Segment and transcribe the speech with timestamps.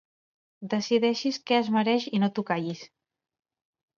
[0.71, 2.81] Decideixis què es mereix i no t'ho callis.